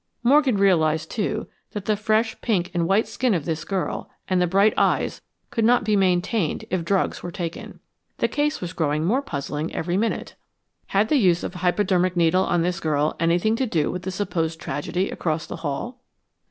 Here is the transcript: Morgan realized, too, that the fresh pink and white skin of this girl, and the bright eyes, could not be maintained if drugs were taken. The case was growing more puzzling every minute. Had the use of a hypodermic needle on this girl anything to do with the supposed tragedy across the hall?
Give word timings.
Morgan 0.23 0.57
realized, 0.57 1.11
too, 1.11 1.45
that 1.73 1.85
the 1.85 1.95
fresh 1.95 2.35
pink 2.41 2.71
and 2.73 2.87
white 2.87 3.07
skin 3.07 3.35
of 3.35 3.45
this 3.45 3.63
girl, 3.63 4.09
and 4.27 4.41
the 4.41 4.47
bright 4.47 4.73
eyes, 4.75 5.21
could 5.51 5.63
not 5.63 5.83
be 5.83 5.95
maintained 5.95 6.65
if 6.71 6.83
drugs 6.83 7.21
were 7.21 7.29
taken. 7.31 7.79
The 8.17 8.27
case 8.27 8.61
was 8.61 8.73
growing 8.73 9.05
more 9.05 9.21
puzzling 9.21 9.71
every 9.75 9.97
minute. 9.97 10.33
Had 10.87 11.09
the 11.09 11.17
use 11.17 11.43
of 11.43 11.53
a 11.53 11.57
hypodermic 11.59 12.17
needle 12.17 12.43
on 12.43 12.63
this 12.63 12.79
girl 12.79 13.15
anything 13.19 13.55
to 13.57 13.67
do 13.67 13.91
with 13.91 14.01
the 14.01 14.09
supposed 14.09 14.59
tragedy 14.59 15.11
across 15.11 15.45
the 15.45 15.57
hall? 15.57 15.99